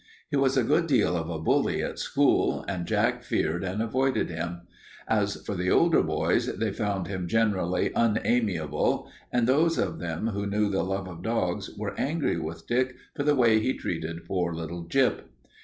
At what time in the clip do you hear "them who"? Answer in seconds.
9.99-10.47